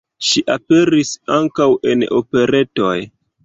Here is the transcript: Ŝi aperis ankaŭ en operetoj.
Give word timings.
Ŝi 0.27 0.41
aperis 0.53 1.11
ankaŭ 1.41 1.69
en 1.95 2.09
operetoj. 2.23 2.99